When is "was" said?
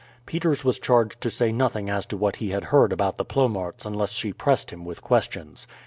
0.65-0.79